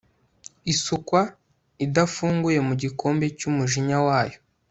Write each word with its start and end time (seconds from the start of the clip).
isukwa 0.73 1.21
idafunguye 1.85 2.59
mu 2.67 2.73
gikombe 2.81 3.25
cy 3.37 3.45
umujinya 3.49 3.97
wayo 4.07 4.37